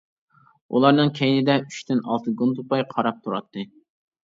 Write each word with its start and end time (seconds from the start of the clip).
ئۇلارنىڭ 0.77 1.11
كەينىدە 1.19 1.59
ئۈچتىن 1.67 2.01
ئالتە 2.07 2.35
گۇندىپاي 2.41 2.87
قاراپ 2.97 3.23
تۇراتتى. 3.23 3.71